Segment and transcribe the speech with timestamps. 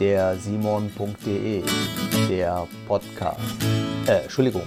[0.00, 1.62] der Simon.de,
[2.30, 3.38] der Podcast,
[4.06, 4.62] äh, Entschuldigung,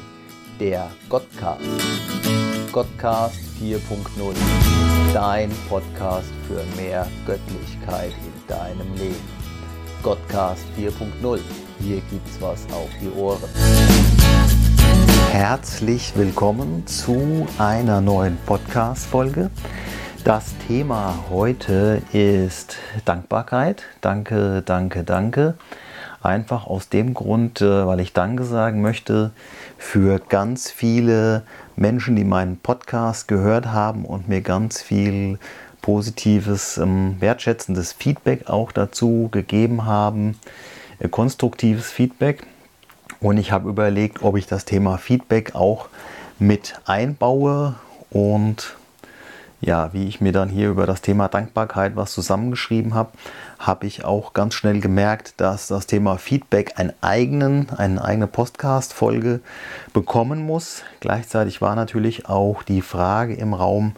[0.60, 1.60] der Godcast,
[2.72, 4.36] Godcast 4.0,
[5.12, 9.16] dein Podcast für mehr Göttlichkeit in deinem Leben.
[10.04, 11.40] Godcast 4.0,
[11.80, 13.42] hier gibt's was auf die Ohren.
[15.32, 19.50] Herzlich willkommen zu einer neuen Podcast-Folge.
[20.24, 23.84] Das Thema heute ist Dankbarkeit.
[24.00, 25.56] Danke, danke, danke.
[26.22, 29.32] Einfach aus dem Grund, äh, weil ich Danke sagen möchte
[29.78, 31.44] für ganz viele
[31.76, 35.40] Menschen, die meinen Podcast gehört haben und mir ganz viel
[35.82, 40.40] positives, ähm, wertschätzendes Feedback auch dazu gegeben haben,
[41.00, 42.48] äh, konstruktives Feedback.
[43.20, 45.90] Und ich habe überlegt, ob ich das Thema Feedback auch
[46.40, 47.76] mit einbaue
[48.10, 48.78] und
[49.64, 53.12] ja, wie ich mir dann hier über das Thema Dankbarkeit was zusammengeschrieben habe,
[53.60, 59.40] habe ich auch ganz schnell gemerkt, dass das Thema Feedback einen eigenen, eine eigene Podcast-Folge
[59.94, 60.84] bekommen muss.
[61.00, 63.94] Gleichzeitig war natürlich auch die Frage im Raum,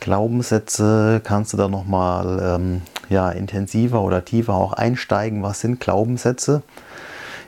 [0.00, 6.62] Glaubenssätze, kannst du da nochmal ähm, ja, intensiver oder tiefer auch einsteigen, was sind Glaubenssätze?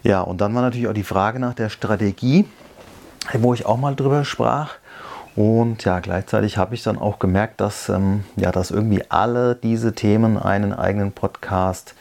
[0.03, 2.45] Ja, und dann war natürlich auch die Frage nach der Strategie,
[3.33, 4.75] wo ich auch mal drüber sprach.
[5.37, 9.93] Und ja, gleichzeitig habe ich dann auch gemerkt, dass, ähm, ja, dass irgendwie alle diese
[9.95, 11.95] Themen einen eigenen Podcast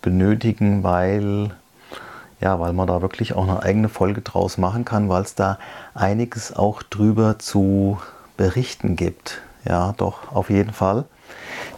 [0.00, 1.50] benötigen, weil,
[2.40, 5.58] ja, weil man da wirklich auch eine eigene Folge draus machen kann, weil es da
[5.94, 7.98] einiges auch drüber zu
[8.38, 9.42] berichten gibt.
[9.66, 11.04] Ja, doch, auf jeden Fall.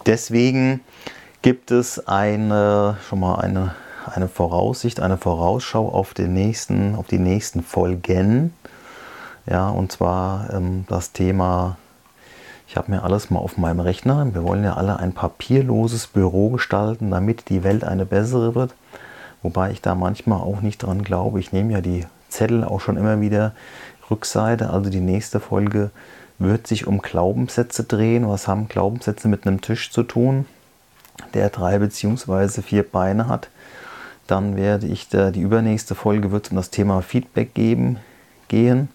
[0.06, 0.80] Deswegen
[1.42, 3.74] gibt es eine, schon mal eine,
[4.06, 8.54] eine Voraussicht, eine Vorausschau auf, den nächsten, auf die nächsten Folgen.
[9.46, 11.76] Ja, und zwar ähm, das Thema,
[12.68, 14.32] ich habe mir alles mal auf meinem Rechner.
[14.32, 18.74] Wir wollen ja alle ein papierloses Büro gestalten, damit die Welt eine bessere wird.
[19.42, 21.40] Wobei ich da manchmal auch nicht dran glaube.
[21.40, 23.52] Ich nehme ja die Zettel auch schon immer wieder
[24.10, 24.70] Rückseite.
[24.70, 25.90] Also die nächste Folge
[26.38, 28.28] wird sich um Glaubenssätze drehen.
[28.28, 30.46] Was haben Glaubenssätze mit einem Tisch zu tun,
[31.34, 32.62] der drei bzw.
[32.62, 33.48] vier Beine hat?
[34.28, 37.98] Dann werde ich da, die übernächste Folge wird um das Thema Feedback geben,
[38.46, 38.88] gehen.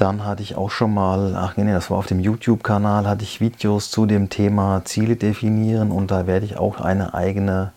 [0.00, 3.42] Dann hatte ich auch schon mal, ach nee, das war auf dem YouTube-Kanal, hatte ich
[3.42, 7.72] Videos zu dem Thema Ziele definieren und da werde ich auch eine eigene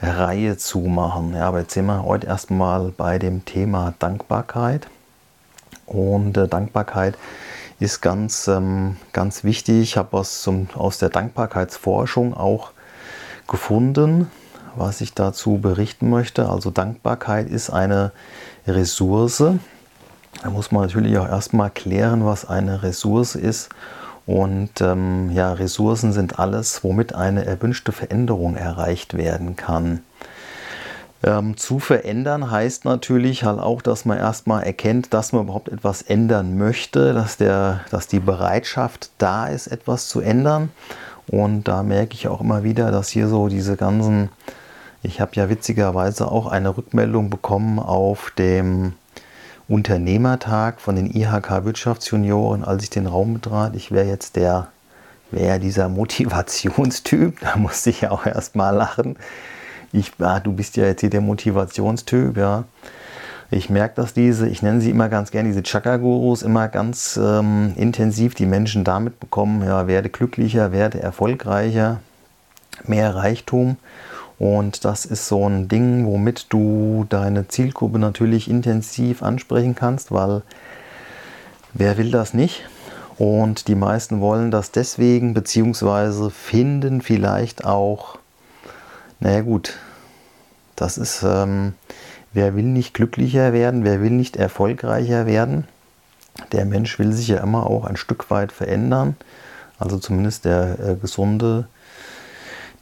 [0.00, 1.34] Reihe zu machen.
[1.34, 4.86] Ja, aber jetzt sind wir heute erstmal bei dem Thema Dankbarkeit.
[5.84, 7.18] Und äh, Dankbarkeit
[7.80, 9.82] ist ganz, ähm, ganz wichtig.
[9.82, 12.70] Ich habe was zum, aus der Dankbarkeitsforschung auch
[13.48, 14.30] gefunden,
[14.76, 16.48] was ich dazu berichten möchte.
[16.48, 18.12] Also Dankbarkeit ist eine
[18.64, 19.42] Ressource,
[20.42, 23.70] da muss man natürlich auch erstmal klären, was eine Ressource ist.
[24.26, 30.00] Und ähm, ja, Ressourcen sind alles, womit eine erwünschte Veränderung erreicht werden kann.
[31.22, 36.02] Ähm, zu verändern heißt natürlich halt auch, dass man erstmal erkennt, dass man überhaupt etwas
[36.02, 40.70] ändern möchte, dass, der, dass die Bereitschaft da ist, etwas zu ändern.
[41.26, 44.28] Und da merke ich auch immer wieder, dass hier so diese ganzen,
[45.02, 48.92] ich habe ja witzigerweise auch eine Rückmeldung bekommen auf dem
[49.68, 53.74] Unternehmertag von den IHK Wirtschaftsjunioren, als ich den Raum betrat.
[53.74, 54.68] Ich wäre jetzt der,
[55.30, 57.40] wäre dieser Motivationstyp.
[57.40, 59.16] Da musste ich ja auch erstmal lachen.
[59.92, 62.64] Ich, ah, du bist ja jetzt hier der Motivationstyp, ja.
[63.50, 67.72] Ich merke, dass diese, ich nenne sie immer ganz gerne, diese Chakra-Gurus, immer ganz ähm,
[67.76, 72.00] intensiv die Menschen damit bekommen, ja, werde glücklicher, werde erfolgreicher,
[72.86, 73.76] mehr Reichtum.
[74.38, 80.42] Und das ist so ein Ding, womit du deine Zielgruppe natürlich intensiv ansprechen kannst, weil
[81.72, 82.64] wer will das nicht?
[83.16, 88.18] Und die meisten wollen das deswegen, beziehungsweise finden vielleicht auch,
[89.20, 89.78] naja gut,
[90.74, 91.74] das ist, ähm,
[92.32, 95.68] wer will nicht glücklicher werden, wer will nicht erfolgreicher werden?
[96.50, 99.14] Der Mensch will sich ja immer auch ein Stück weit verändern,
[99.78, 101.68] also zumindest der äh, gesunde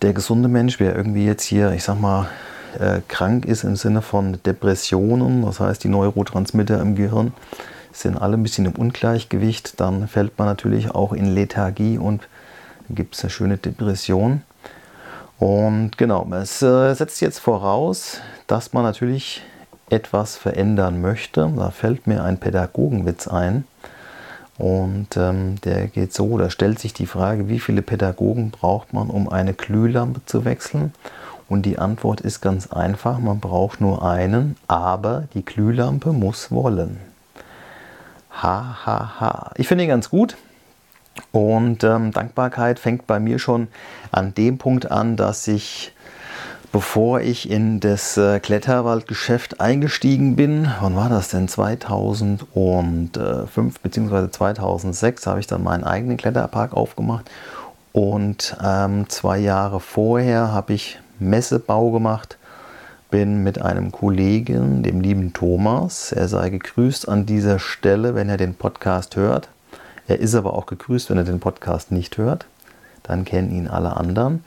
[0.02, 2.28] der gesunde Mensch, wer irgendwie jetzt hier, ich sag mal,
[2.78, 7.32] äh, krank ist im Sinne von Depressionen, das heißt die Neurotransmitter im Gehirn
[7.92, 12.28] sind alle ein bisschen im Ungleichgewicht, dann fällt man natürlich auch in Lethargie und
[12.90, 14.42] gibt es eine schöne Depression.
[15.38, 19.42] Und genau, es äh, setzt jetzt voraus, dass man natürlich
[19.90, 21.52] etwas verändern möchte.
[21.56, 23.64] Da fällt mir ein Pädagogenwitz ein.
[24.58, 29.08] Und ähm, der geht so, da stellt sich die Frage, wie viele Pädagogen braucht man,
[29.08, 30.92] um eine Glühlampe zu wechseln?
[31.48, 36.98] Und die Antwort ist ganz einfach, man braucht nur einen, aber die Glühlampe muss wollen.
[38.42, 39.50] Ha, ha, ha.
[39.56, 40.36] Ich finde ihn ganz gut.
[41.30, 43.68] Und ähm, Dankbarkeit fängt bei mir schon
[44.10, 45.91] an dem Punkt an, dass ich
[46.72, 51.46] bevor ich in das äh, Kletterwaldgeschäft eingestiegen bin, wann war das denn?
[51.46, 54.30] 2005 bzw.
[54.30, 57.30] 2006 habe ich dann meinen eigenen Kletterpark aufgemacht
[57.92, 62.38] und ähm, zwei Jahre vorher habe ich Messebau gemacht,
[63.10, 68.38] bin mit einem Kollegen, dem lieben Thomas, er sei gegrüßt an dieser Stelle, wenn er
[68.38, 69.50] den Podcast hört.
[70.08, 72.46] Er ist aber auch gegrüßt, wenn er den Podcast nicht hört
[73.02, 74.44] dann kennen ihn alle anderen.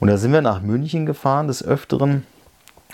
[0.00, 2.24] Und da sind wir nach München gefahren des Öfteren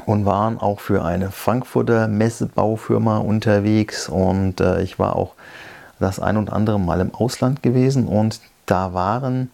[0.07, 4.09] und waren auch für eine Frankfurter Messebaufirma unterwegs.
[4.09, 5.35] Und äh, ich war auch
[5.99, 9.51] das ein und andere Mal im Ausland gewesen und da waren,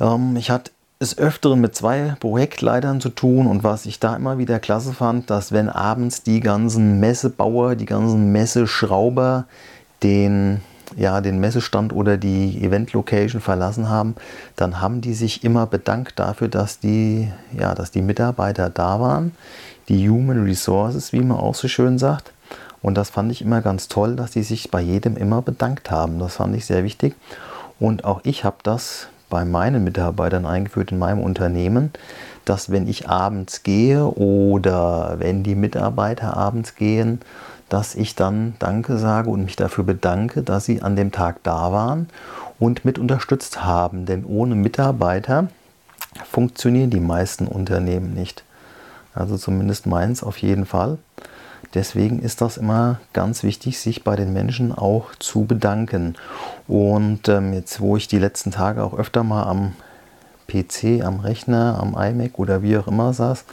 [0.00, 0.70] ähm, ich hatte
[1.00, 5.30] des Öfteren mit zwei Projektleitern zu tun und was ich da immer wieder klasse fand,
[5.30, 9.46] dass wenn abends die ganzen Messebauer, die ganzen Messeschrauber
[10.04, 10.60] den
[10.96, 14.14] ja, den Messestand oder die Event-Location verlassen haben,
[14.56, 19.32] dann haben die sich immer bedankt dafür, dass die, ja, dass die Mitarbeiter da waren,
[19.88, 22.32] die Human Resources, wie man auch so schön sagt.
[22.82, 26.18] Und das fand ich immer ganz toll, dass die sich bei jedem immer bedankt haben.
[26.18, 27.14] Das fand ich sehr wichtig.
[27.78, 31.90] Und auch ich habe das bei meinen Mitarbeitern eingeführt in meinem Unternehmen,
[32.44, 37.20] dass wenn ich abends gehe oder wenn die Mitarbeiter abends gehen,
[37.72, 41.72] dass ich dann Danke sage und mich dafür bedanke, dass Sie an dem Tag da
[41.72, 42.06] waren
[42.58, 44.04] und mit unterstützt haben.
[44.04, 45.48] Denn ohne Mitarbeiter
[46.30, 48.44] funktionieren die meisten Unternehmen nicht.
[49.14, 50.98] Also zumindest meins auf jeden Fall.
[51.72, 56.16] Deswegen ist das immer ganz wichtig, sich bei den Menschen auch zu bedanken.
[56.68, 59.72] Und ähm, jetzt, wo ich die letzten Tage auch öfter mal am
[60.46, 63.46] PC, am Rechner, am iMac oder wie auch immer saß,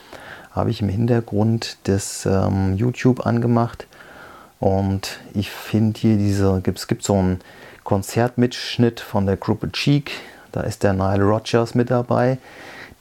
[0.51, 3.88] habe ich im Hintergrund das ähm, YouTube angemacht
[4.60, 7.40] und ich finde hier diese, es gibt so einen
[7.84, 10.12] Konzertmitschnitt von der Gruppe Cheek.
[10.52, 12.38] Da ist der Nile Rogers mit dabei.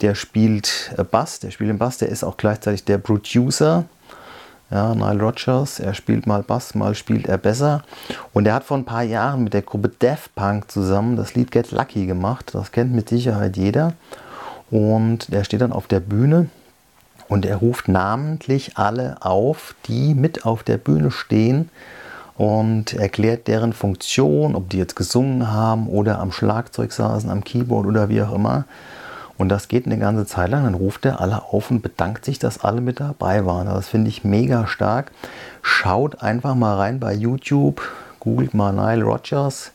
[0.00, 3.84] Der spielt äh, Bass, der spielt den Bass, der ist auch gleichzeitig der Producer.
[4.70, 7.82] Ja, Nile Rogers, er spielt mal Bass, mal spielt er besser.
[8.32, 11.50] Und er hat vor ein paar Jahren mit der Gruppe Daft Punk zusammen das Lied
[11.50, 12.54] Get Lucky gemacht.
[12.54, 13.94] Das kennt mit Sicherheit jeder.
[14.70, 16.49] Und der steht dann auf der Bühne
[17.28, 21.70] und er ruft namentlich alle auf, die mit auf der Bühne stehen
[22.36, 27.86] und erklärt deren Funktion, ob die jetzt gesungen haben oder am Schlagzeug saßen, am Keyboard
[27.86, 28.64] oder wie auch immer.
[29.36, 30.64] Und das geht eine ganze Zeit lang.
[30.64, 33.66] Dann ruft er alle auf und bedankt sich, dass alle mit dabei waren.
[33.66, 35.12] Das finde ich mega stark.
[35.62, 37.82] Schaut einfach mal rein bei YouTube,
[38.19, 39.70] googelt mal Nile Rogers,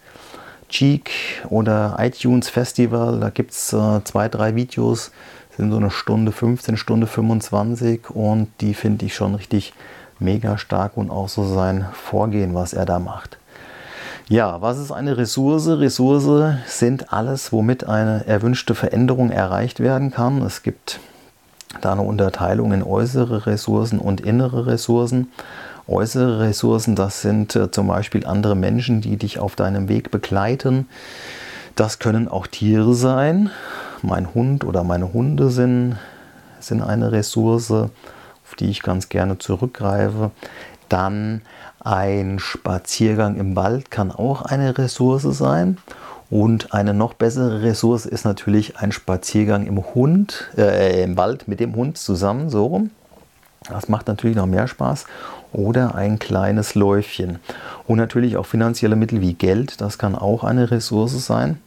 [0.67, 1.11] Cheek
[1.49, 3.19] oder iTunes Festival.
[3.19, 5.11] Da gibt es äh, zwei, drei Videos
[5.57, 9.73] sind so eine Stunde 15, Stunde 25 und die finde ich schon richtig
[10.19, 13.37] mega stark und auch so sein Vorgehen, was er da macht.
[14.29, 15.67] Ja, was ist eine Ressource?
[15.67, 20.41] Ressource sind alles, womit eine erwünschte Veränderung erreicht werden kann.
[20.41, 20.99] Es gibt
[21.81, 25.29] da eine Unterteilung in äußere Ressourcen und innere Ressourcen.
[25.87, 30.87] Äußere Ressourcen, das sind äh, zum Beispiel andere Menschen, die dich auf deinem Weg begleiten.
[31.75, 33.49] Das können auch Tiere sein,
[34.03, 35.97] mein Hund oder meine Hunde sind,
[36.59, 40.31] sind eine Ressource, auf die ich ganz gerne zurückgreife.
[40.89, 41.41] Dann
[41.79, 45.77] ein Spaziergang im Wald kann auch eine Ressource sein.
[46.29, 51.59] Und eine noch bessere Ressource ist natürlich ein Spaziergang im Hund, äh, im Wald mit
[51.59, 52.91] dem Hund zusammen, so rum.
[53.69, 55.05] Das macht natürlich noch mehr Spaß.
[55.51, 57.39] Oder ein kleines Läufchen.
[57.87, 61.59] Und natürlich auch finanzielle Mittel wie Geld, das kann auch eine Ressource sein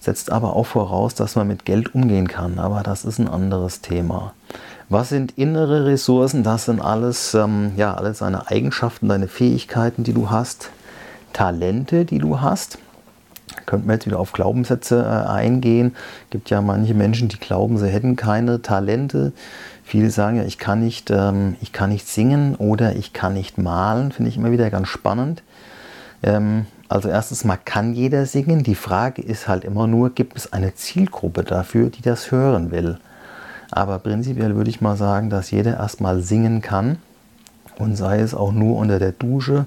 [0.00, 2.58] setzt aber auch voraus, dass man mit Geld umgehen kann.
[2.58, 4.32] Aber das ist ein anderes Thema.
[4.88, 6.42] Was sind innere Ressourcen?
[6.42, 10.70] Das sind alles, ähm, ja, alles deine Eigenschaften, deine Fähigkeiten, die du hast,
[11.32, 12.78] Talente, die du hast.
[13.66, 15.94] Könnten wir jetzt wieder auf Glaubenssätze äh, eingehen.
[16.24, 19.32] Es gibt ja manche Menschen, die glauben, sie hätten keine Talente.
[19.84, 23.58] Viele sagen ja, ich kann nicht, ähm, ich kann nicht singen oder ich kann nicht
[23.58, 24.12] malen.
[24.12, 25.42] Finde ich immer wieder ganz spannend.
[26.22, 28.62] Ähm, also erstens mal kann jeder singen.
[28.62, 32.98] Die Frage ist halt immer nur, gibt es eine Zielgruppe dafür, die das hören will?
[33.70, 36.98] Aber prinzipiell würde ich mal sagen, dass jeder erstmal singen kann
[37.78, 39.66] und sei es auch nur unter der Dusche.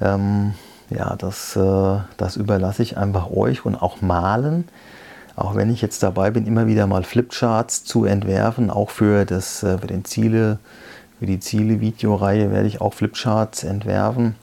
[0.00, 0.54] Ähm,
[0.90, 4.68] ja, das, äh, das überlasse ich einfach euch und auch malen.
[5.36, 9.62] Auch wenn ich jetzt dabei bin, immer wieder mal Flipcharts zu entwerfen, auch für, das,
[9.62, 10.58] äh, für, den Ziele,
[11.18, 14.34] für die Ziele-Videoreihe werde ich auch Flipcharts entwerfen.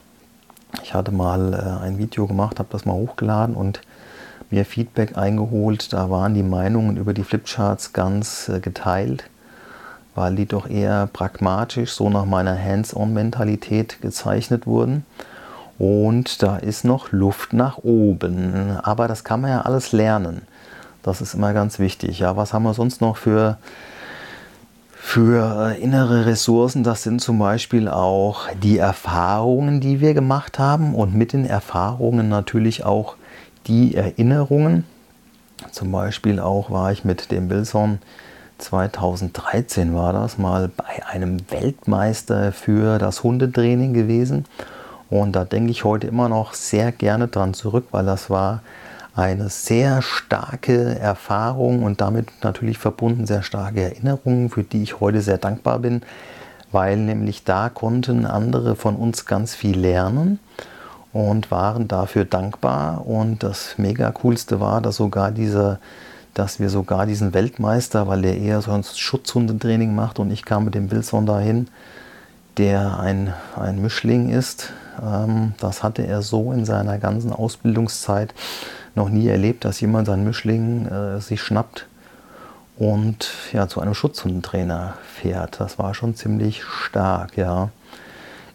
[0.82, 3.80] Ich hatte mal äh, ein Video gemacht, habe das mal hochgeladen und
[4.50, 5.92] mir Feedback eingeholt.
[5.92, 9.24] Da waren die Meinungen über die Flipcharts ganz äh, geteilt,
[10.14, 15.04] weil die doch eher pragmatisch, so nach meiner Hands-on-Mentalität gezeichnet wurden.
[15.78, 18.78] Und da ist noch Luft nach oben.
[18.82, 20.42] Aber das kann man ja alles lernen.
[21.02, 22.20] Das ist immer ganz wichtig.
[22.20, 23.58] Ja, was haben wir sonst noch für
[25.04, 31.12] für innere Ressourcen, das sind zum Beispiel auch die Erfahrungen, die wir gemacht haben und
[31.12, 33.16] mit den Erfahrungen natürlich auch
[33.66, 34.84] die Erinnerungen.
[35.70, 37.98] Zum Beispiel auch war ich mit dem Wilson
[38.58, 44.46] 2013 war das mal bei einem Weltmeister für das Hundetraining gewesen.
[45.10, 48.62] Und da denke ich heute immer noch sehr gerne dran zurück, weil das war
[49.14, 55.20] eine sehr starke Erfahrung und damit natürlich verbunden sehr starke Erinnerungen, für die ich heute
[55.20, 56.02] sehr dankbar bin,
[56.70, 60.38] weil nämlich da konnten andere von uns ganz viel lernen
[61.12, 63.06] und waren dafür dankbar.
[63.06, 65.78] Und das mega coolste war, dass sogar dieser
[66.34, 70.74] dass wir sogar diesen Weltmeister, weil der eher sonst Schutzhundetraining macht und ich kam mit
[70.74, 71.68] dem Wilson dahin,
[72.56, 74.72] der ein, ein Mischling ist.
[75.02, 78.34] Ähm, das hatte er so in seiner ganzen Ausbildungszeit
[78.94, 81.86] noch nie erlebt, dass jemand seinen Mischling äh, sich schnappt
[82.76, 85.60] und ja, zu einem Schutzhundentrainer fährt.
[85.60, 87.70] Das war schon ziemlich stark, ja.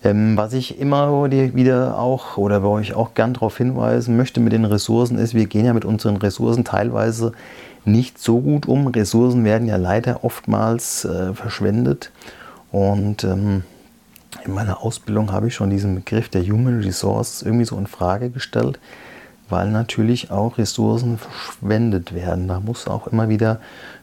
[0.04, 4.54] Ähm, was ich immer wieder auch oder bei euch auch gern darauf hinweisen möchte mit
[4.54, 7.32] den Ressourcen ist, wir gehen ja mit unseren Ressourcen teilweise
[7.84, 8.88] nicht so gut um.
[8.88, 12.12] Ressourcen werden ja leider oftmals äh, verschwendet
[12.72, 13.64] und ähm,
[14.46, 18.30] in meiner Ausbildung habe ich schon diesen Begriff der Human Resource irgendwie so in Frage
[18.30, 18.78] gestellt
[19.50, 22.48] weil natürlich auch Ressourcen verschwendet werden.
[22.48, 23.60] Da muss auch immer wieder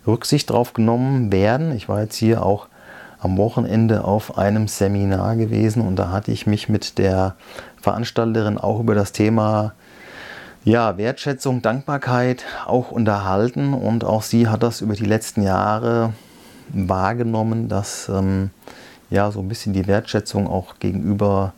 [0.06, 1.72] Rücksicht drauf genommen werden.
[1.72, 2.68] Ich war jetzt hier auch
[3.18, 7.36] am Wochenende auf einem Seminar gewesen und da hatte ich mich mit der
[7.80, 9.72] Veranstalterin auch über das Thema
[10.64, 16.12] ja, Wertschätzung, Dankbarkeit auch unterhalten und auch sie hat das über die letzten Jahre
[16.68, 18.50] wahrgenommen, dass ähm,
[19.10, 21.52] ja so ein bisschen die Wertschätzung auch gegenüber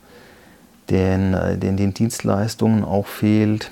[0.91, 3.71] den, äh, den, den Dienstleistungen auch fehlt.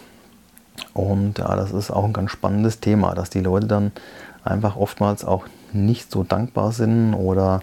[0.93, 3.93] Und ja, das ist auch ein ganz spannendes Thema, dass die Leute dann
[4.45, 7.61] einfach oftmals auch nicht so dankbar sind oder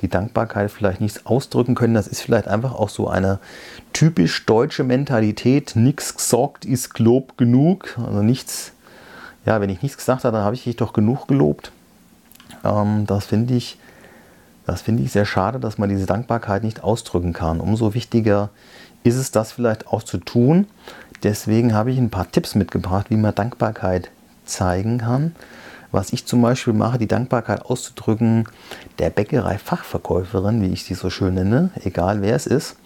[0.00, 1.94] die Dankbarkeit vielleicht nicht ausdrücken können.
[1.94, 3.40] Das ist vielleicht einfach auch so eine
[3.92, 5.74] typisch deutsche Mentalität.
[5.74, 7.98] Nichts gesagt ist Lob genug.
[7.98, 8.72] Also nichts,
[9.44, 11.72] ja, wenn ich nichts gesagt habe, dann habe ich dich doch genug gelobt.
[12.64, 13.78] Ähm, das finde ich,
[14.66, 17.60] das finde ich sehr schade, dass man diese Dankbarkeit nicht ausdrücken kann.
[17.60, 18.50] Umso wichtiger
[19.02, 20.66] ist es, das vielleicht auch zu tun.
[21.22, 24.10] Deswegen habe ich ein paar Tipps mitgebracht, wie man Dankbarkeit
[24.44, 25.34] zeigen kann.
[25.90, 28.44] Was ich zum Beispiel mache, die Dankbarkeit auszudrücken,
[28.98, 32.76] der Bäckerei-Fachverkäuferin, wie ich sie so schön nenne, egal wer es ist,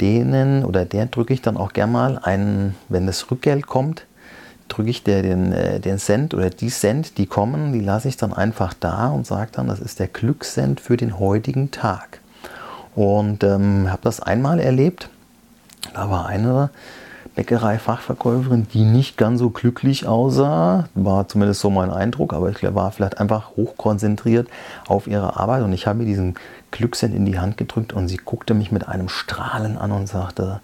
[0.00, 4.06] denen oder der drücke ich dann auch gern mal einen, wenn das Rückgeld kommt,
[4.68, 8.16] drücke ich der den, äh, den Cent oder die Cent, die kommen, die lasse ich
[8.16, 12.20] dann einfach da und sage dann, das ist der Glückscent für den heutigen Tag.
[12.94, 15.08] Und ähm, habe das einmal erlebt.
[15.94, 16.70] Da war eine
[17.38, 22.90] Bäckerei-Fachverkäuferin, die nicht ganz so glücklich aussah, war zumindest so mein Eindruck, aber ich war
[22.90, 24.48] vielleicht einfach hochkonzentriert
[24.88, 26.34] auf ihre Arbeit und ich habe mir diesen
[26.72, 30.60] Glückssend in die Hand gedrückt und sie guckte mich mit einem Strahlen an und sagte,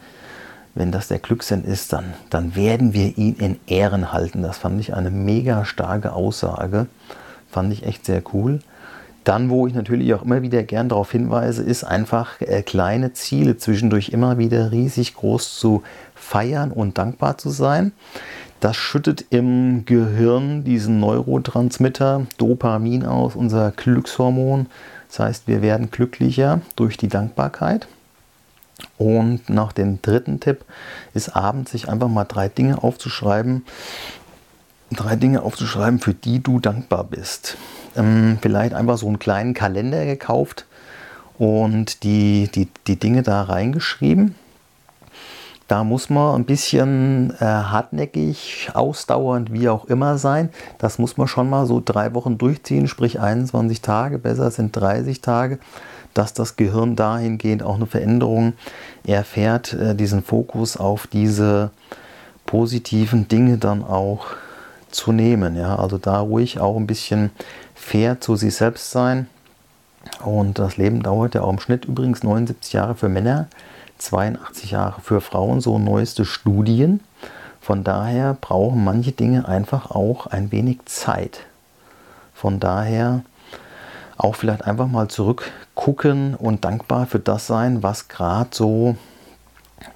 [0.75, 4.43] wenn das der Glückssend ist, dann, dann werden wir ihn in Ehren halten.
[4.43, 6.88] Das fand ich eine mega starke Aussage,
[7.52, 8.59] fand ich echt sehr cool.
[9.25, 13.57] Dann, wo ich natürlich auch immer wieder gern darauf hinweise, ist einfach äh, kleine Ziele
[13.57, 15.83] zwischendurch immer wieder riesig groß zu
[16.25, 17.93] feiern und dankbar zu sein.
[18.61, 24.66] Das schüttet im Gehirn diesen Neurotransmitter Dopamin aus, unser Glückshormon.
[25.09, 27.87] Das heißt, wir werden glücklicher durch die Dankbarkeit.
[28.97, 30.64] Und nach dem dritten Tipp
[31.12, 33.64] ist abends sich einfach mal drei Dinge aufzuschreiben,
[34.90, 37.57] drei Dinge aufzuschreiben, für die du dankbar bist.
[37.97, 40.64] Ähm, vielleicht einfach so einen kleinen Kalender gekauft
[41.38, 44.35] und die, die, die Dinge da reingeschrieben.
[45.66, 50.50] Da muss man ein bisschen äh, hartnäckig, ausdauernd, wie auch immer sein.
[50.78, 55.23] Das muss man schon mal so drei Wochen durchziehen, sprich 21 Tage, besser sind 30
[55.23, 55.59] Tage,
[56.12, 58.52] dass das Gehirn dahingehend auch eine Veränderung
[59.06, 61.71] erfährt, äh, diesen Fokus auf diese
[62.44, 64.26] positiven Dinge dann auch
[64.90, 65.56] zu nehmen.
[65.56, 65.76] Ja?
[65.76, 67.30] Also da ruhig auch ein bisschen
[67.75, 69.28] fair zu sich selbst sein.
[70.23, 73.49] Und das Leben dauert ja auch im Schnitt übrigens 79 Jahre für Männer,
[73.99, 77.01] 82 Jahre für Frauen, so neueste Studien.
[77.61, 81.41] Von daher brauchen manche Dinge einfach auch ein wenig Zeit.
[82.35, 83.23] Von daher
[84.17, 88.97] auch vielleicht einfach mal zurückgucken und dankbar für das sein, was gerade so,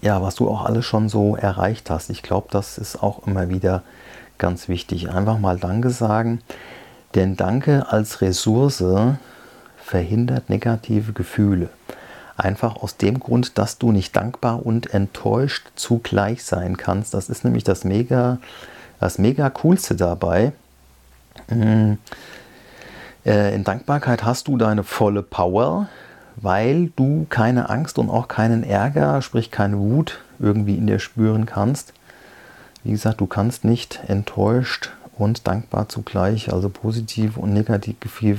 [0.01, 2.11] ja, was du auch alles schon so erreicht hast.
[2.11, 3.83] Ich glaube, das ist auch immer wieder
[4.39, 5.11] ganz wichtig.
[5.11, 6.41] Einfach mal Danke sagen.
[7.15, 8.85] Denn Danke als Ressource
[9.77, 11.69] verhindert negative Gefühle.
[12.39, 17.13] Einfach aus dem Grund, dass du nicht dankbar und enttäuscht zugleich sein kannst.
[17.13, 18.39] Das ist nämlich das mega,
[19.01, 20.53] das mega coolste dabei.
[21.51, 21.95] Mm.
[23.27, 25.89] Äh, in Dankbarkeit hast du deine volle Power,
[26.37, 31.45] weil du keine Angst und auch keinen Ärger, sprich keine Wut irgendwie in dir spüren
[31.45, 31.93] kannst.
[32.85, 38.39] Wie gesagt, du kannst nicht enttäuscht und dankbar zugleich, also positive und negative Gefühle,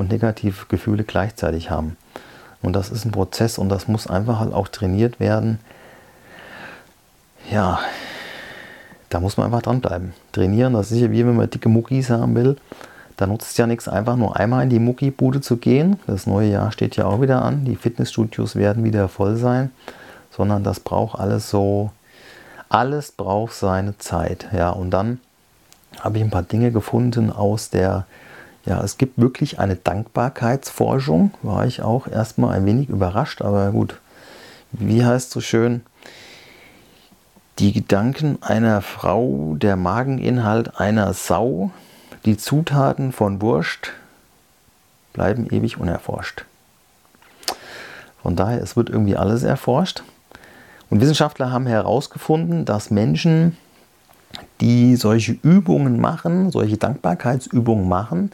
[0.00, 1.96] und negative Gefühle gleichzeitig haben.
[2.62, 5.58] Und das ist ein Prozess und das muss einfach halt auch trainiert werden.
[7.50, 7.80] Ja,
[9.10, 10.14] da muss man einfach dranbleiben.
[10.32, 12.56] Trainieren, das ist ja wie wenn man dicke Muckis haben will.
[13.16, 15.98] Da nutzt es ja nichts, einfach nur einmal in die Muckibude zu gehen.
[16.06, 17.66] Das neue Jahr steht ja auch wieder an.
[17.66, 19.70] Die Fitnessstudios werden wieder voll sein.
[20.30, 21.90] Sondern das braucht alles so,
[22.70, 24.48] alles braucht seine Zeit.
[24.56, 25.20] Ja, und dann
[25.98, 28.06] habe ich ein paar Dinge gefunden aus der,
[28.66, 31.32] ja, es gibt wirklich eine Dankbarkeitsforschung.
[31.42, 33.98] War ich auch erstmal ein wenig überrascht, aber gut.
[34.72, 35.82] Wie heißt so schön?
[37.58, 41.70] Die Gedanken einer Frau, der Mageninhalt einer Sau,
[42.24, 43.92] die Zutaten von Wurst
[45.12, 46.44] bleiben ewig unerforscht.
[48.22, 50.02] Von daher, es wird irgendwie alles erforscht.
[50.90, 53.56] Und Wissenschaftler haben herausgefunden, dass Menschen,
[54.60, 58.30] die solche Übungen machen, solche Dankbarkeitsübungen machen,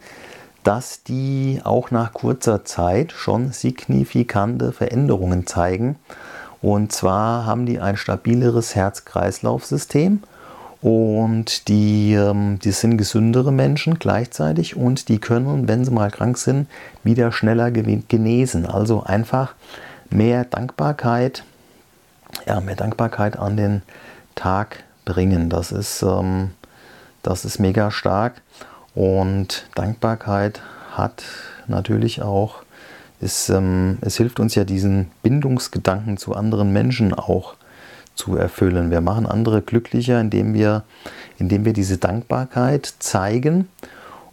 [0.64, 5.97] dass die auch nach kurzer Zeit schon signifikante Veränderungen zeigen
[6.66, 10.23] und zwar haben die ein stabileres Herz-Kreislauf-System
[10.83, 16.38] und die, ähm, die sind gesündere Menschen gleichzeitig und die können, wenn sie mal krank
[16.38, 16.66] sind,
[17.02, 18.66] wieder schneller genesen.
[18.66, 19.54] Also einfach
[20.11, 21.45] mehr Dankbarkeit,
[22.47, 23.83] ja, mehr Dankbarkeit an den
[24.35, 25.49] Tag bringen.
[25.49, 26.51] Das ist, ähm,
[27.23, 28.43] das ist mega stark
[28.95, 30.61] und Dankbarkeit
[30.93, 31.25] hat
[31.67, 32.67] natürlich auch
[33.21, 37.55] es, ähm, es hilft uns ja, diesen Bindungsgedanken zu anderen Menschen auch
[38.15, 38.91] zu erfüllen.
[38.91, 40.85] Wir machen andere glücklicher, indem wir,
[41.39, 43.69] indem wir diese Dankbarkeit zeigen.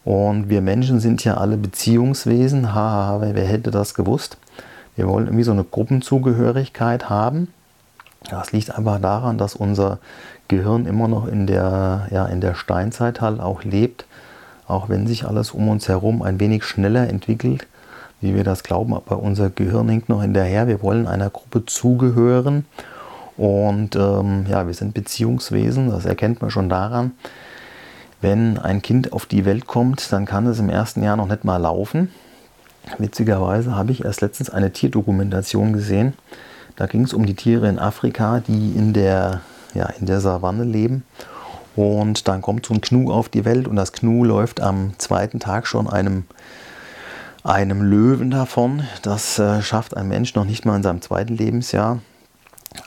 [0.05, 2.73] Und wir Menschen sind ja alle Beziehungswesen.
[2.73, 4.37] Haha, wer hätte das gewusst?
[4.95, 7.47] Wir wollen irgendwie so eine Gruppenzugehörigkeit haben.
[8.29, 9.99] Das liegt einfach daran, dass unser
[10.47, 14.05] Gehirn immer noch in der, ja, in der Steinzeit halt auch lebt,
[14.67, 17.67] auch wenn sich alles um uns herum ein wenig schneller entwickelt
[18.23, 20.65] wie wir das glauben, aber unser Gehirn hinkt noch hinterher.
[20.67, 22.65] Wir wollen einer Gruppe zugehören
[23.35, 25.89] und ähm, ja, wir sind Beziehungswesen.
[25.89, 27.11] Das erkennt man schon daran,
[28.21, 31.43] wenn ein Kind auf die Welt kommt, dann kann es im ersten Jahr noch nicht
[31.43, 32.09] mal laufen.
[32.97, 36.13] Witzigerweise habe ich erst letztens eine Tierdokumentation gesehen.
[36.75, 39.41] Da ging es um die Tiere in Afrika, die in der,
[39.73, 41.03] ja, in der Savanne leben.
[41.75, 45.39] Und dann kommt so ein Knu auf die Welt und das Knu läuft am zweiten
[45.39, 46.25] Tag schon einem
[47.43, 48.83] einem Löwen davon.
[49.01, 51.99] Das äh, schafft ein Mensch noch nicht mal in seinem zweiten Lebensjahr.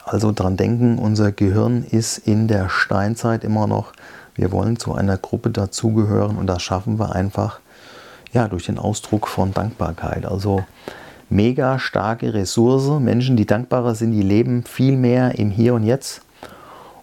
[0.03, 3.93] Also dran denken, unser Gehirn ist in der Steinzeit immer noch,
[4.35, 7.59] wir wollen zu einer Gruppe dazugehören und das schaffen wir einfach
[8.33, 10.25] ja, durch den Ausdruck von Dankbarkeit.
[10.25, 10.63] Also
[11.29, 12.99] mega starke Ressource.
[12.99, 16.21] Menschen, die dankbarer sind, die leben viel mehr im Hier und Jetzt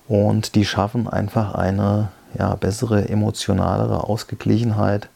[0.08, 2.08] und die schaffen einfach eine
[2.38, 5.08] ja, bessere, emotionalere Ausgeglichenheit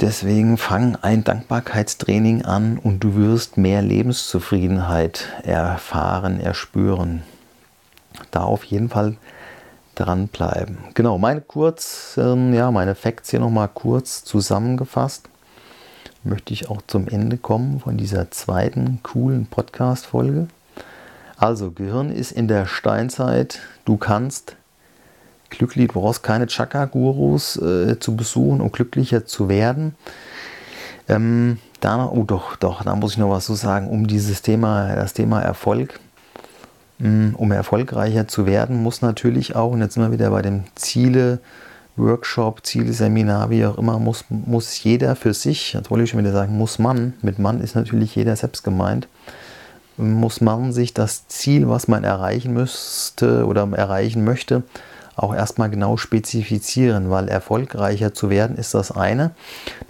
[0.00, 7.22] Deswegen fang ein Dankbarkeitstraining an und du wirst mehr Lebenszufriedenheit erfahren, erspüren.
[8.30, 9.18] Da auf jeden Fall
[9.96, 10.78] dranbleiben.
[10.94, 15.28] Genau, meine kurz, ähm, ja, meine Facts hier nochmal kurz zusammengefasst.
[16.22, 20.48] Möchte ich auch zum Ende kommen von dieser zweiten coolen Podcast-Folge.
[21.38, 23.60] Also, Gehirn ist in der Steinzeit.
[23.86, 24.56] Du kannst
[25.48, 29.94] glücklich, du brauchst keine Chakra-Gurus äh, zu besuchen, um glücklicher zu werden.
[31.08, 34.94] Ähm, da, oh doch, doch, da muss ich noch was zu sagen, um dieses Thema,
[34.94, 35.98] das Thema Erfolg,
[36.98, 40.64] mm, um erfolgreicher zu werden, muss natürlich auch, und jetzt sind wir wieder bei dem
[40.74, 41.40] Ziele,
[42.00, 46.20] Workshop, Ziele, Seminar, wie auch immer, muss, muss jeder für sich, jetzt wollte ich schon
[46.20, 49.08] wieder sagen, muss man, mit Mann ist natürlich jeder selbst gemeint,
[49.96, 54.62] muss man sich das Ziel, was man erreichen müsste oder erreichen möchte,
[55.16, 59.32] auch erstmal genau spezifizieren, weil erfolgreicher zu werden ist das eine.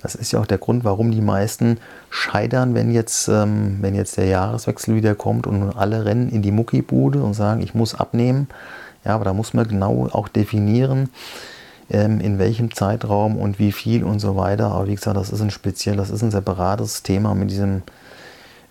[0.02, 1.78] Das ist ja auch der Grund, warum die meisten
[2.10, 6.50] scheitern, wenn jetzt, ähm, wenn jetzt der Jahreswechsel wieder kommt und alle rennen in die
[6.50, 8.48] Muckibude und sagen, ich muss abnehmen.
[9.04, 11.08] Ja, aber da muss man genau auch definieren,
[11.90, 14.72] in welchem Zeitraum und wie viel und so weiter.
[14.72, 17.82] Aber wie gesagt, das ist ein speziell, das ist ein separates Thema mit diesem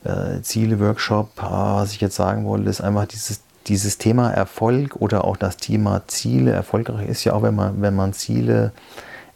[0.04, 1.32] äh, Ziele-Workshop.
[1.36, 6.02] was ich jetzt sagen wollte, ist einfach dieses dieses Thema Erfolg oder auch das Thema
[6.08, 8.72] Ziele, erfolgreich ist ja auch, wenn man, wenn man Ziele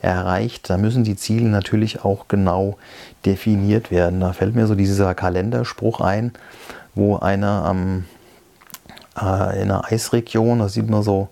[0.02, 2.78] erreicht, da müssen die Ziele natürlich auch genau
[3.26, 4.19] definiert werden.
[4.19, 6.34] Da fällt mir so dieser Kalenderspruch ein,
[6.96, 8.06] wo einer am,
[9.17, 11.30] äh, in einer Eisregion, da sieht man so,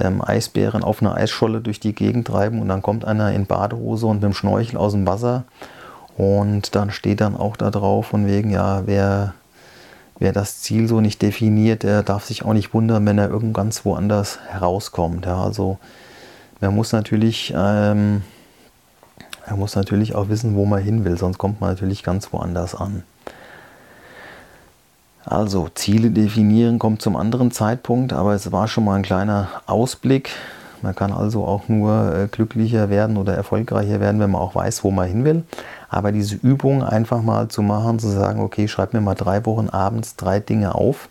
[0.00, 4.06] ähm, Eisbären auf einer Eisscholle durch die Gegend treiben und dann kommt einer in Badehose
[4.06, 5.44] und mit dem Schnorchel aus dem Wasser
[6.16, 9.34] und dann steht dann auch da drauf von wegen, ja, wer,
[10.18, 13.54] wer das Ziel so nicht definiert, der darf sich auch nicht wundern, wenn er irgend
[13.54, 15.26] ganz woanders herauskommt.
[15.26, 15.78] Ja, also
[16.60, 18.22] man muss natürlich, ähm,
[19.48, 22.74] man muss natürlich auch wissen, wo man hin will, sonst kommt man natürlich ganz woanders
[22.74, 23.02] an.
[25.24, 30.30] Also Ziele definieren kommt zum anderen Zeitpunkt, aber es war schon mal ein kleiner Ausblick.
[30.82, 34.82] Man kann also auch nur äh, glücklicher werden oder erfolgreicher werden, wenn man auch weiß,
[34.82, 35.44] wo man hin will.
[35.90, 39.68] Aber diese Übung einfach mal zu machen, zu sagen, okay, schreib mir mal drei Wochen
[39.68, 41.10] abends drei Dinge auf,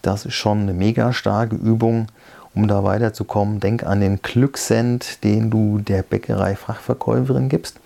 [0.00, 2.06] das ist schon eine mega starke Übung,
[2.54, 7.78] um da weiterzukommen, denk an den Glückscent, den du der Bäckerei-Fachverkäuferin gibst.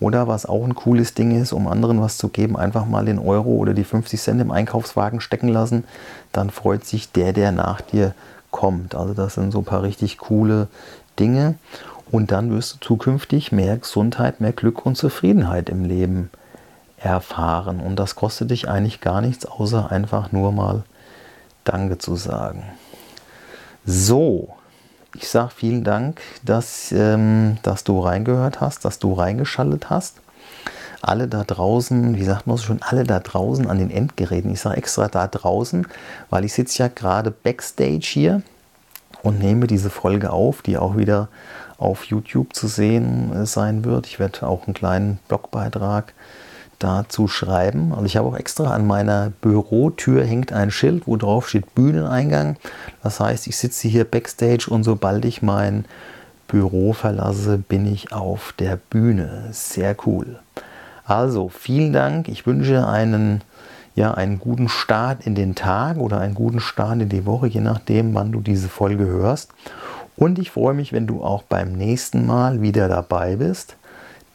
[0.00, 3.18] Oder was auch ein cooles Ding ist, um anderen was zu geben, einfach mal den
[3.18, 5.84] Euro oder die 50 Cent im Einkaufswagen stecken lassen.
[6.32, 8.14] Dann freut sich der, der nach dir
[8.50, 8.94] kommt.
[8.94, 10.66] Also das sind so ein paar richtig coole
[11.18, 11.54] Dinge.
[12.10, 16.30] Und dann wirst du zukünftig mehr Gesundheit, mehr Glück und Zufriedenheit im Leben
[16.96, 17.80] erfahren.
[17.80, 20.82] Und das kostet dich eigentlich gar nichts, außer einfach nur mal
[21.64, 22.64] Danke zu sagen.
[23.90, 24.50] So,
[25.14, 30.20] ich sage vielen Dank, dass, ähm, dass du reingehört hast, dass du reingeschaltet hast.
[31.00, 34.52] Alle da draußen, wie sagt man so schon, alle da draußen an den Endgeräten.
[34.52, 35.86] Ich sage extra da draußen,
[36.28, 38.42] weil ich sitze ja gerade backstage hier
[39.22, 41.28] und nehme diese Folge auf, die auch wieder
[41.78, 44.06] auf YouTube zu sehen äh, sein wird.
[44.06, 46.12] Ich werde auch einen kleinen Blogbeitrag
[46.78, 47.92] dazu schreiben.
[47.92, 52.56] Also ich habe auch extra an meiner Bürotür hängt ein Schild, wo drauf steht Bühneneingang.
[53.02, 55.84] Das heißt, ich sitze hier backstage und sobald ich mein
[56.46, 59.48] Büro verlasse, bin ich auf der Bühne.
[59.52, 60.38] Sehr cool.
[61.04, 62.28] Also vielen Dank.
[62.28, 63.42] Ich wünsche einen,
[63.94, 67.60] ja, einen guten Start in den Tag oder einen guten Start in die Woche, je
[67.60, 69.50] nachdem, wann du diese Folge hörst.
[70.16, 73.77] Und ich freue mich, wenn du auch beim nächsten Mal wieder dabei bist.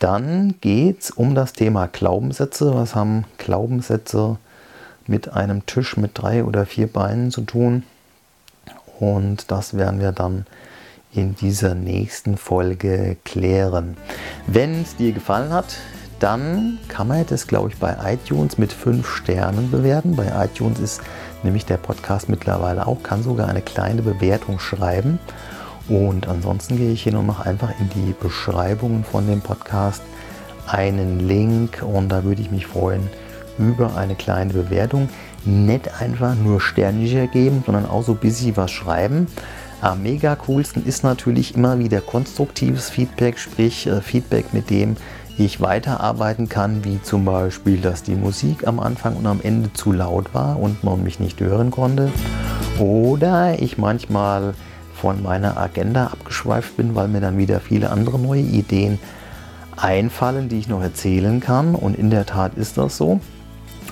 [0.04, 2.76] Dann geht es um das Thema Glaubenssätze.
[2.76, 4.36] Was haben Glaubenssätze
[5.08, 7.84] mit einem Tisch mit drei oder vier Beinen zu tun?
[9.00, 10.46] Und das werden wir dann
[11.14, 13.96] in dieser nächsten Folge klären.
[14.46, 15.78] Wenn es dir gefallen hat,
[16.20, 20.18] dann kann man das, glaube ich, bei iTunes mit fünf Sternen bewerten.
[20.18, 21.02] Bei iTunes ist
[21.44, 25.20] nämlich der Podcast mittlerweile auch, kann sogar eine kleine Bewertung schreiben.
[25.90, 30.02] Und ansonsten gehe ich hier nur noch einfach in die Beschreibungen von dem Podcast
[30.68, 33.10] einen Link und da würde ich mich freuen
[33.58, 35.10] über eine kleine Bewertung.
[35.46, 39.28] Nicht einfach nur Sternchen geben, sondern auch so ein bisschen was schreiben.
[39.82, 44.96] Am mega coolsten ist natürlich immer wieder konstruktives Feedback, sprich äh, Feedback, mit dem
[45.38, 49.92] ich weiterarbeiten kann, wie zum Beispiel, dass die Musik am Anfang und am Ende zu
[49.92, 52.12] laut war und man mich nicht hören konnte.
[52.80, 54.54] Oder ich manchmal
[55.04, 59.00] von meiner Agenda abgeschweift bin, weil mir dann wieder viele andere neue Ideen
[59.76, 61.76] einfallen, die ich noch erzählen kann.
[61.76, 63.20] Und in der Tat ist das so.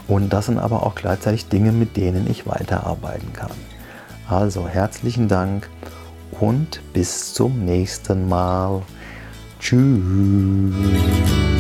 [0.08, 3.52] Und das sind aber auch gleichzeitig Dinge, mit denen ich weiterarbeiten kann.
[4.30, 5.70] Also herzlichen Dank
[6.40, 8.82] und bis zum nächsten Mal.
[9.60, 11.51] Tschüss.